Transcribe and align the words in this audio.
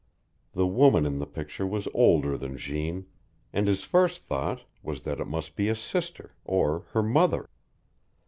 The 0.53 0.65
woman 0.65 1.05
in 1.05 1.19
the 1.19 1.27
picture 1.27 1.67
was 1.67 1.87
older 1.93 2.35
than 2.35 2.57
Jeanne, 2.57 3.05
and 3.53 3.67
his 3.67 3.83
first 3.83 4.25
thought 4.25 4.63
was 4.81 5.01
that 5.01 5.19
it 5.19 5.27
must 5.27 5.55
be 5.55 5.69
a 5.69 5.75
sister, 5.75 6.33
or 6.43 6.87
her 6.93 7.03
mother. 7.03 7.47